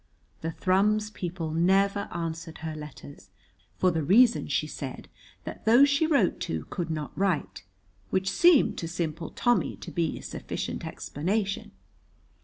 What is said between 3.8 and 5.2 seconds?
the reason, she said,